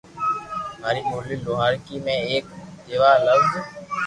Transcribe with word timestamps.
ماري 0.81 1.01
ٻولي 1.09 1.35
لوھارڪي 1.43 1.97
۾ 2.05 2.15
ايڪ 2.31 2.45
جيوا 2.85 3.11
لفظ 3.25 3.51